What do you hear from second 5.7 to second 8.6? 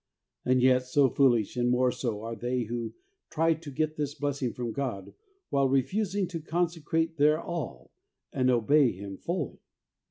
TO GET HOLINESS 23 refusing to consecrate their all and